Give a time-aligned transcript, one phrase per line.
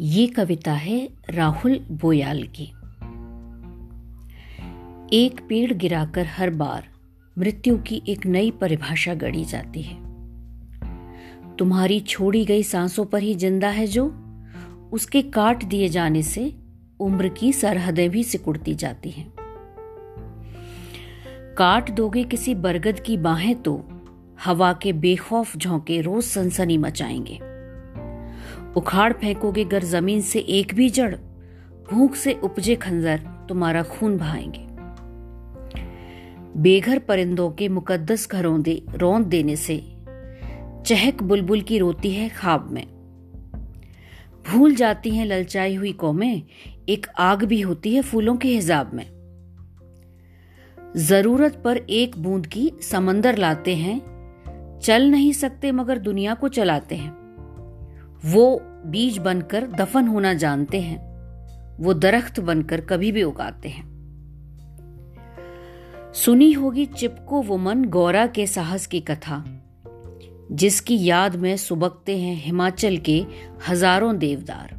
[0.00, 2.64] ये कविता है राहुल बोयाल की।
[5.16, 6.84] एक पेड़ गिराकर हर बार
[7.38, 9.96] मृत्यु की एक नई परिभाषा गढ़ी जाती है।
[11.56, 14.06] तुम्हारी छोड़ी गई सांसों पर ही ज़िंदा है जो,
[14.92, 16.54] उसके काट दिए जाने से
[17.00, 19.32] उम्र की सरहदें भी सिकुड़ती जाती हैं।
[21.58, 23.88] काट दोगे किसी बरगद की बाहें तो
[24.44, 27.51] हवा के बेखौफ झोंके रोज सनसनी मचाएँगे।
[28.76, 31.16] उखाड़ फेंकोगे गर ज़मीन से एक भी जड़,
[31.90, 33.18] भूख से उपजे खंजर
[33.48, 34.72] तुम्हारा खून बहाएँगे।
[36.60, 39.76] बेघर परिंदों के मुकद्दस घरों दे, रौंद देने से
[40.86, 42.86] चहक बुलबुल की रोती है खाब में।
[44.50, 46.42] भूल जाती हैं ललचाई हुई कौमें,
[46.88, 49.22] एक आग भी होती है फूलों के हिजाब में।
[50.96, 54.12] ज़रूरत पर एक बूंद की समंदर लाते हैं,
[54.82, 57.21] चल नहीं सकते मगर दुनिया को चलाते हैं।
[58.24, 60.98] वो बीज बनकर दफन होना जानते हैं।
[61.80, 63.90] वो दरख्त बनकर कभी भी उगाते हैं।
[66.12, 69.44] सुनी होगी चिपको वो मन गौरा के साहस की कथा,
[70.52, 73.24] जिसकी याद में सुबकते हैं हिमाचल के
[73.68, 74.74] हज़ारों देवदार।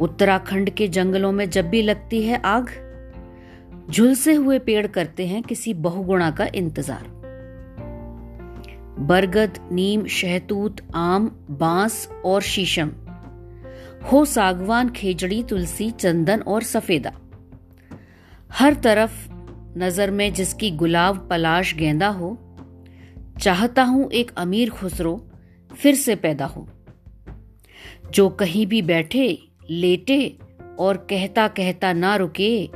[0.00, 2.70] उत्तराखंड के जंगलों में जब भी लगती है आग,
[3.90, 7.23] झुलसे हुए पेड़ करते हैं किसी बहुगुणा का इंतज़ार।
[8.98, 12.90] बरगद, नीम, शहतूत, आम, बाँस और शीशम।
[14.12, 17.12] हो सागवान, खेजड़ी, तुलसी, चंदन और सफेदा।
[18.52, 19.32] हर तरफ़
[19.78, 22.56] नज़र में जिसकी गुलाब पलाश गेंदा हो,
[23.40, 25.26] चाहता हूँ एक अमीर खुसरो
[25.76, 26.68] फिर से पैदा हो।
[28.10, 29.38] जो कहीं भी बैठे,
[29.70, 30.38] लेटे
[30.78, 32.70] और कहता कहता ना रुके,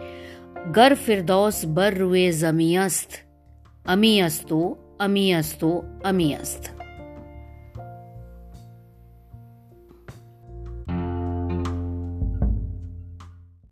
[0.69, 3.09] गर फिरदौस बर रुए जमियस्त
[3.87, 5.71] अमियस्तो अमियस्तो
[6.05, 6.78] अमियस्त